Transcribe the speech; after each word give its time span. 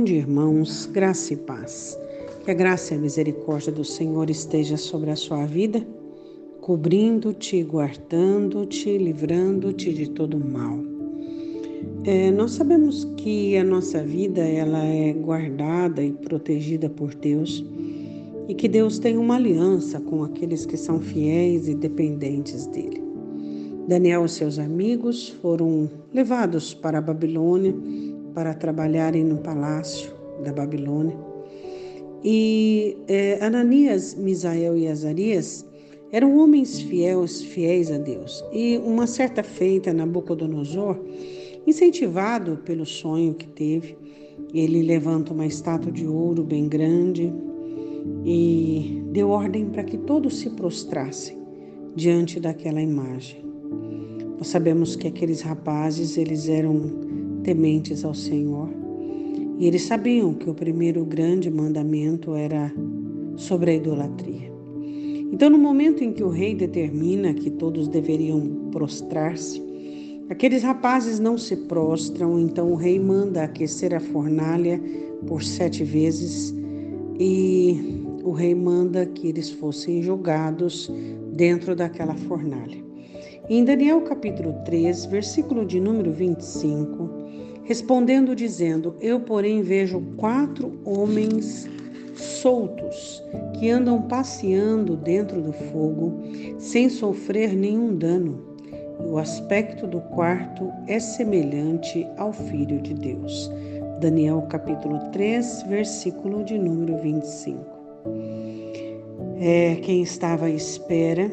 Bom 0.00 0.04
dia, 0.04 0.16
irmãos, 0.16 0.86
graça 0.86 1.34
e 1.34 1.36
paz. 1.36 2.00
Que 2.42 2.50
a 2.50 2.54
graça 2.54 2.94
e 2.94 2.96
a 2.96 3.00
misericórdia 3.00 3.70
do 3.70 3.84
Senhor 3.84 4.30
esteja 4.30 4.78
sobre 4.78 5.10
a 5.10 5.14
sua 5.14 5.44
vida, 5.44 5.86
cobrindo-te, 6.62 7.62
guardando-te, 7.62 8.96
livrando-te 8.96 9.92
de 9.92 10.08
todo 10.08 10.40
mal. 10.40 10.78
É, 12.04 12.30
nós 12.30 12.52
sabemos 12.52 13.04
que 13.18 13.58
a 13.58 13.62
nossa 13.62 14.02
vida 14.02 14.40
ela 14.40 14.82
é 14.82 15.12
guardada 15.12 16.02
e 16.02 16.12
protegida 16.12 16.88
por 16.88 17.14
Deus 17.14 17.62
e 18.48 18.54
que 18.54 18.68
Deus 18.68 18.98
tem 18.98 19.18
uma 19.18 19.36
aliança 19.36 20.00
com 20.00 20.24
aqueles 20.24 20.64
que 20.64 20.78
são 20.78 20.98
fiéis 20.98 21.68
e 21.68 21.74
dependentes 21.74 22.66
dele. 22.68 23.02
Daniel 23.86 24.24
e 24.24 24.30
seus 24.30 24.58
amigos 24.58 25.28
foram 25.42 25.90
levados 26.14 26.72
para 26.72 26.96
a 26.96 27.02
Babilônia 27.02 27.74
para 28.34 28.54
trabalharem 28.54 29.24
no 29.24 29.38
palácio 29.38 30.12
da 30.42 30.52
Babilônia. 30.52 31.16
E 32.22 32.96
é, 33.08 33.38
Ananias, 33.44 34.14
Misael 34.14 34.76
e 34.76 34.88
Azarias 34.88 35.66
eram 36.12 36.36
homens 36.36 36.80
fiéis, 36.80 37.42
fiéis 37.42 37.90
a 37.90 37.98
Deus. 37.98 38.44
E 38.52 38.78
uma 38.78 39.06
certa 39.06 39.42
feita, 39.42 39.92
Nabucodonosor, 39.92 40.98
incentivado 41.66 42.58
pelo 42.64 42.84
sonho 42.84 43.34
que 43.34 43.46
teve, 43.46 43.96
ele 44.52 44.82
levanta 44.82 45.32
uma 45.32 45.46
estátua 45.46 45.92
de 45.92 46.06
ouro 46.06 46.42
bem 46.42 46.68
grande 46.68 47.32
e 48.24 49.02
deu 49.12 49.30
ordem 49.30 49.66
para 49.66 49.84
que 49.84 49.96
todos 49.98 50.38
se 50.38 50.50
prostrassem 50.50 51.38
diante 51.94 52.40
daquela 52.40 52.80
imagem. 52.80 53.44
Nós 54.38 54.48
sabemos 54.48 54.96
que 54.96 55.06
aqueles 55.06 55.42
rapazes, 55.42 56.16
eles 56.16 56.48
eram 56.48 56.90
tementes 57.42 58.04
ao 58.04 58.14
Senhor. 58.14 58.68
E 59.58 59.66
eles 59.66 59.82
sabiam 59.82 60.32
que 60.34 60.48
o 60.48 60.54
primeiro 60.54 61.04
grande 61.04 61.50
mandamento 61.50 62.34
era 62.34 62.72
sobre 63.36 63.72
a 63.72 63.74
idolatria. 63.74 64.50
Então, 65.32 65.48
no 65.48 65.58
momento 65.58 66.02
em 66.02 66.12
que 66.12 66.24
o 66.24 66.28
rei 66.28 66.54
determina 66.54 67.32
que 67.32 67.50
todos 67.50 67.86
deveriam 67.86 68.40
prostrar-se, 68.72 69.62
aqueles 70.28 70.62
rapazes 70.62 71.20
não 71.20 71.38
se 71.38 71.56
prostram, 71.56 72.38
então 72.40 72.72
o 72.72 72.74
rei 72.74 72.98
manda 72.98 73.44
aquecer 73.44 73.94
a 73.94 74.00
fornalha 74.00 74.80
por 75.26 75.42
sete 75.42 75.84
vezes 75.84 76.54
e 77.18 78.02
o 78.24 78.32
rei 78.32 78.54
manda 78.54 79.06
que 79.06 79.28
eles 79.28 79.50
fossem 79.50 80.02
jogados 80.02 80.90
dentro 81.32 81.76
daquela 81.76 82.14
fornalha. 82.14 82.82
Em 83.48 83.64
Daniel 83.64 84.00
capítulo 84.02 84.54
3, 84.64 85.06
versículo 85.06 85.64
de 85.64 85.80
número 85.80 86.12
25, 86.12 87.08
respondendo 87.64 88.34
dizendo: 88.34 88.96
Eu, 89.00 89.20
porém, 89.20 89.62
vejo 89.62 90.00
quatro 90.16 90.78
homens 90.84 91.68
soltos 92.14 93.22
que 93.58 93.70
andam 93.70 94.02
passeando 94.02 94.96
dentro 94.96 95.40
do 95.40 95.52
fogo 95.52 96.20
sem 96.58 96.88
sofrer 96.88 97.54
nenhum 97.54 97.94
dano. 97.94 98.50
O 99.06 99.18
aspecto 99.18 99.86
do 99.86 100.00
quarto 100.00 100.70
é 100.86 101.00
semelhante 101.00 102.06
ao 102.16 102.32
Filho 102.32 102.80
de 102.80 102.94
Deus. 102.94 103.50
Daniel 104.00 104.42
capítulo 104.42 104.98
3, 105.12 105.64
versículo 105.68 106.44
de 106.44 106.58
número 106.58 106.98
25. 106.98 107.80
É, 109.40 109.76
quem 109.76 110.02
estava 110.02 110.46
à 110.46 110.50
espera 110.50 111.30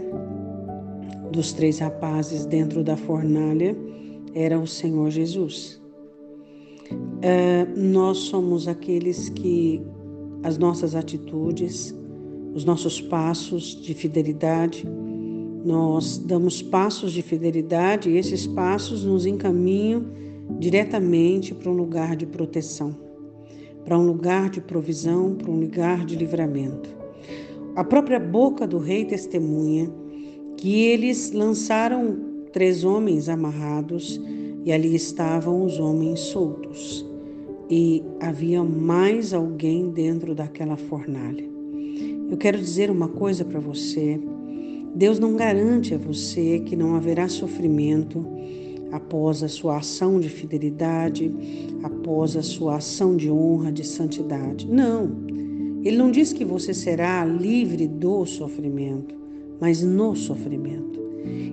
dos 1.32 1.54
três 1.54 1.80
rapazes 1.80 2.46
dentro 2.46 2.84
da 2.84 2.96
fornalha 2.96 3.76
era 4.34 4.58
o 4.58 4.68
Senhor 4.68 5.10
Jesus. 5.10 5.82
Uh, 7.18 7.80
nós 7.80 8.18
somos 8.18 8.68
aqueles 8.68 9.30
que 9.30 9.82
as 10.44 10.58
nossas 10.58 10.94
atitudes, 10.96 11.94
os 12.54 12.64
nossos 12.64 13.02
passos 13.02 13.76
de 13.82 13.94
fidelidade, 13.94 14.86
nós 15.66 16.18
damos 16.18 16.62
passos 16.62 17.12
de 17.12 17.22
fidelidade 17.22 18.10
e 18.10 18.18
esses 18.18 18.46
passos 18.48 19.04
nos 19.04 19.26
encaminham 19.26 20.06
diretamente 20.60 21.54
para 21.54 21.70
um 21.70 21.76
lugar 21.76 22.16
de 22.16 22.26
proteção, 22.26 22.96
para 23.84 23.98
um 23.98 24.06
lugar 24.06 24.50
de 24.50 24.62
provisão, 24.62 25.36
para 25.36 25.52
um 25.52 25.60
lugar 25.60 26.06
de 26.06 26.16
livramento. 26.16 26.90
A 27.76 27.84
própria 27.84 28.20
boca 28.20 28.66
do 28.66 28.78
rei 28.78 29.06
testemunha 29.06 29.92
que 30.56 30.84
eles 30.86 31.32
lançaram 31.32 32.18
três 32.52 32.84
homens 32.84 33.30
amarrados 33.30 34.20
e 34.64 34.72
ali 34.72 34.96
estavam 34.96 35.64
os 35.64 35.80
homens 35.80 36.20
soltos. 36.20 37.07
E 37.70 38.04
havia 38.20 38.64
mais 38.64 39.34
alguém 39.34 39.90
dentro 39.90 40.34
daquela 40.34 40.78
fornalha. 40.78 41.46
Eu 42.30 42.38
quero 42.38 42.58
dizer 42.58 42.90
uma 42.90 43.08
coisa 43.08 43.44
para 43.44 43.60
você. 43.60 44.20
Deus 44.96 45.20
não 45.20 45.36
garante 45.36 45.94
a 45.94 45.98
você 45.98 46.60
que 46.60 46.76
não 46.76 46.96
haverá 46.96 47.28
sofrimento 47.28 48.26
após 48.92 49.44
a 49.44 49.48
sua 49.48 49.78
ação 49.78 50.20
de 50.20 50.30
fidelidade, 50.30 51.32
após 51.84 52.36
a 52.36 52.42
sua 52.42 52.78
ação 52.78 53.18
de 53.18 53.30
honra, 53.30 53.72
de 53.72 53.86
santidade. 53.86 54.68
Não. 54.68 55.12
Ele 55.84 55.98
não 55.98 56.10
diz 56.10 56.34
que 56.34 56.46
você 56.46 56.74
será 56.74 57.24
livre 57.26 57.88
do 57.88 58.26
sofrimento 58.26 59.18
mas 59.60 59.82
no 59.82 60.16
sofrimento. 60.16 61.00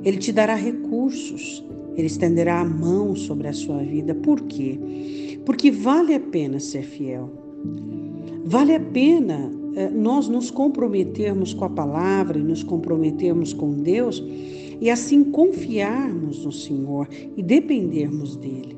Ele 0.04 0.18
te 0.18 0.32
dará 0.32 0.54
recursos, 0.54 1.64
ele 1.96 2.06
estenderá 2.06 2.60
a 2.60 2.64
mão 2.64 3.14
sobre 3.14 3.48
a 3.48 3.52
sua 3.52 3.78
vida. 3.78 4.14
Por 4.14 4.40
quê? 4.42 5.38
Porque 5.44 5.70
vale 5.70 6.14
a 6.14 6.20
pena 6.20 6.58
ser 6.58 6.82
fiel. 6.82 7.30
Vale 8.44 8.74
a 8.74 8.80
pena 8.80 9.50
eh, 9.74 9.90
nós 9.90 10.28
nos 10.28 10.50
comprometermos 10.50 11.54
com 11.54 11.64
a 11.64 11.70
palavra 11.70 12.38
e 12.38 12.42
nos 12.42 12.62
comprometermos 12.62 13.52
com 13.52 13.72
Deus 13.74 14.22
e 14.80 14.90
assim 14.90 15.24
confiarmos 15.24 16.44
no 16.44 16.52
Senhor 16.52 17.08
e 17.36 17.42
dependermos 17.42 18.36
dele. 18.36 18.76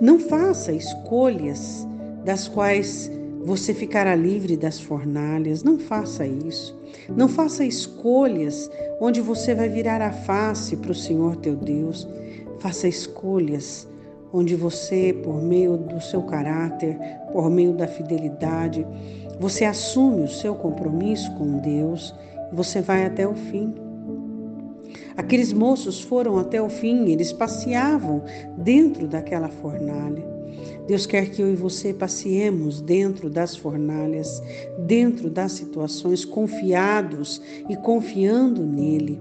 Não 0.00 0.18
faça 0.18 0.72
escolhas 0.72 1.86
das 2.24 2.48
quais 2.48 3.10
você 3.44 3.74
ficará 3.74 4.14
livre 4.14 4.56
das 4.56 4.80
fornalhas. 4.80 5.62
Não 5.62 5.78
faça 5.78 6.26
isso. 6.26 6.76
Não 7.08 7.28
faça 7.28 7.64
escolhas 7.64 8.70
onde 9.00 9.20
você 9.20 9.54
vai 9.54 9.68
virar 9.68 10.00
a 10.00 10.10
face 10.10 10.76
para 10.76 10.92
o 10.92 10.94
Senhor 10.94 11.36
teu 11.36 11.54
Deus. 11.54 12.08
Faça 12.58 12.88
escolhas 12.88 13.86
onde 14.32 14.56
você, 14.56 15.12
por 15.22 15.40
meio 15.40 15.76
do 15.76 16.00
seu 16.00 16.22
caráter, 16.22 16.98
por 17.32 17.48
meio 17.48 17.72
da 17.72 17.86
fidelidade, 17.86 18.84
você 19.38 19.64
assume 19.64 20.22
o 20.22 20.28
seu 20.28 20.54
compromisso 20.54 21.30
com 21.34 21.58
Deus 21.58 22.12
e 22.50 22.54
você 22.54 22.80
vai 22.80 23.04
até 23.04 23.28
o 23.28 23.34
fim. 23.34 23.72
Aqueles 25.16 25.52
moços 25.52 26.00
foram 26.00 26.38
até 26.38 26.60
o 26.60 26.68
fim, 26.68 27.08
eles 27.10 27.32
passeavam 27.32 28.22
dentro 28.58 29.06
daquela 29.06 29.48
fornalha. 29.48 30.34
Deus 30.86 31.06
quer 31.06 31.30
que 31.30 31.40
eu 31.40 31.52
e 31.52 31.56
você 31.56 31.94
passeemos 31.94 32.80
dentro 32.80 33.30
das 33.30 33.56
fornalhas, 33.56 34.42
dentro 34.86 35.30
das 35.30 35.52
situações, 35.52 36.24
confiados 36.24 37.40
e 37.68 37.76
confiando 37.76 38.62
nele, 38.62 39.20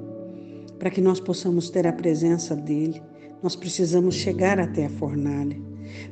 para 0.77 0.89
que 0.89 0.99
nós 0.99 1.19
possamos 1.19 1.69
ter 1.69 1.87
a 1.87 1.93
presença 1.93 2.55
dele. 2.55 3.01
Nós 3.41 3.55
precisamos 3.55 4.15
chegar 4.15 4.59
até 4.59 4.85
a 4.85 4.89
fornalha. 4.89 5.57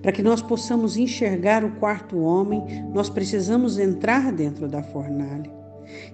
Para 0.02 0.12
que 0.12 0.22
nós 0.22 0.42
possamos 0.42 0.96
enxergar 0.96 1.64
o 1.66 1.72
quarto 1.78 2.20
homem, 2.20 2.62
nós 2.94 3.10
precisamos 3.10 3.78
entrar 3.80 4.32
dentro 4.32 4.68
da 4.68 4.84
fornalha. 4.84 5.61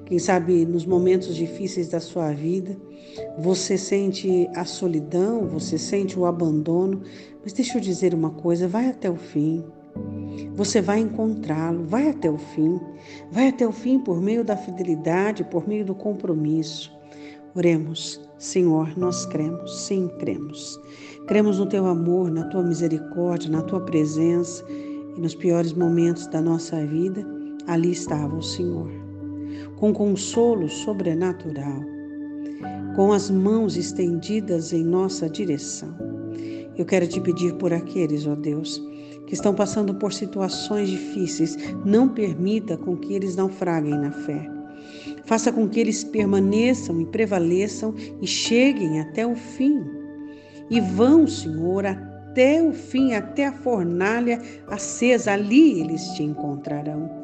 Quem 0.05 0.19
sabe 0.19 0.65
nos 0.65 0.85
momentos 0.85 1.35
difíceis 1.35 1.89
da 1.89 1.99
sua 1.99 2.31
vida, 2.31 2.77
você 3.37 3.77
sente 3.77 4.49
a 4.55 4.65
solidão, 4.65 5.47
você 5.47 5.77
sente 5.77 6.17
o 6.17 6.25
abandono, 6.25 7.01
mas 7.43 7.53
deixa 7.53 7.77
eu 7.77 7.81
dizer 7.81 8.13
uma 8.13 8.31
coisa: 8.31 8.67
vai 8.67 8.89
até 8.89 9.09
o 9.09 9.15
fim. 9.15 9.63
Você 10.55 10.81
vai 10.81 10.99
encontrá-lo, 10.99 11.85
vai 11.85 12.09
até 12.09 12.29
o 12.29 12.37
fim. 12.37 12.79
Vai 13.31 13.49
até 13.49 13.67
o 13.67 13.71
fim 13.71 13.99
por 13.99 14.21
meio 14.21 14.43
da 14.43 14.55
fidelidade, 14.55 15.43
por 15.43 15.67
meio 15.67 15.85
do 15.85 15.95
compromisso. 15.95 16.95
Oremos, 17.55 18.21
Senhor, 18.37 18.97
nós 18.97 19.25
cremos, 19.25 19.85
sim, 19.85 20.07
cremos. 20.19 20.79
Cremos 21.27 21.57
no 21.57 21.65
teu 21.65 21.87
amor, 21.87 22.29
na 22.29 22.45
tua 22.45 22.63
misericórdia, 22.63 23.49
na 23.49 23.61
tua 23.61 23.81
presença 23.81 24.63
e 24.69 25.19
nos 25.19 25.33
piores 25.33 25.73
momentos 25.73 26.27
da 26.27 26.39
nossa 26.39 26.85
vida, 26.85 27.25
ali 27.65 27.91
estava 27.91 28.35
o 28.35 28.43
Senhor 28.43 29.06
com 29.75 29.93
consolo 29.93 30.69
sobrenatural, 30.69 31.81
com 32.95 33.13
as 33.13 33.29
mãos 33.29 33.77
estendidas 33.77 34.73
em 34.73 34.83
nossa 34.83 35.29
direção. 35.29 35.95
Eu 36.77 36.85
quero 36.85 37.07
te 37.07 37.19
pedir 37.19 37.55
por 37.55 37.73
aqueles, 37.73 38.27
ó 38.27 38.35
Deus, 38.35 38.81
que 39.25 39.33
estão 39.33 39.53
passando 39.53 39.95
por 39.95 40.13
situações 40.13 40.89
difíceis, 40.89 41.57
não 41.85 42.07
permita 42.07 42.77
com 42.77 42.95
que 42.95 43.13
eles 43.13 43.35
naufraguem 43.35 43.97
na 43.99 44.11
fé. 44.11 44.49
Faça 45.25 45.51
com 45.51 45.67
que 45.67 45.79
eles 45.79 46.03
permaneçam 46.03 47.01
e 47.01 47.05
prevaleçam 47.05 47.93
e 48.21 48.25
cheguem 48.25 49.01
até 49.01 49.27
o 49.27 49.35
fim. 49.35 49.83
E 50.69 50.79
vão, 50.79 51.27
Senhor, 51.27 51.85
até 51.85 52.61
o 52.61 52.71
fim, 52.71 53.13
até 53.13 53.47
a 53.47 53.51
fornalha 53.51 54.41
acesa, 54.67 55.33
ali 55.33 55.81
eles 55.81 56.03
te 56.11 56.23
encontrarão. 56.23 57.16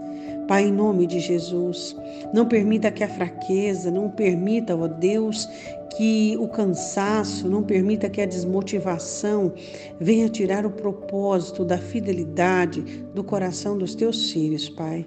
Pai, 0.54 0.66
em 0.66 0.72
nome 0.72 1.08
de 1.08 1.20
Jesus, 1.20 1.96
não 2.32 2.46
permita 2.46 2.92
que 2.92 3.04
a 3.04 3.08
fraqueza, 3.08 3.90
não 3.90 4.08
permita, 4.08 4.78
ó 4.78 4.88
Deus, 4.88 5.50
que 5.98 6.38
o 6.40 6.48
cansaço, 6.48 7.50
não 7.50 7.64
permita 7.64 8.08
que 8.08 8.22
a 8.22 8.28
desmotivação 8.28 9.52
venha 10.00 10.30
tirar 10.30 10.64
o 10.64 10.70
propósito 10.70 11.66
da 11.66 11.80
fidelidade 11.80 12.82
do 13.16 13.24
coração 13.24 13.80
dos 13.80 13.96
teus 13.96 14.30
filhos, 14.30 14.70
Pai. 14.70 15.04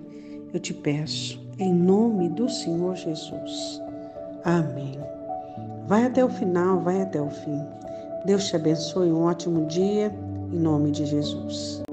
Eu 0.53 0.59
te 0.59 0.75
peço, 0.75 1.41
em 1.61 1.73
nome 1.73 2.29
do 2.29 2.49
Senhor 2.49 2.97
Jesus. 2.97 3.81
Amém. 4.43 4.99
Vai 5.87 6.07
até 6.07 6.25
o 6.25 6.29
final, 6.29 6.81
vai 6.81 7.03
até 7.03 7.23
o 7.23 7.31
fim. 7.31 7.61
Deus 8.25 8.49
te 8.49 8.57
abençoe, 8.57 9.13
um 9.13 9.23
ótimo 9.23 9.65
dia, 9.67 10.13
em 10.53 10.59
nome 10.59 10.91
de 10.91 11.07
Jesus. 11.07 11.86